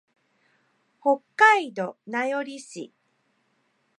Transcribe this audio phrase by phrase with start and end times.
[0.99, 2.91] 北海道名寄市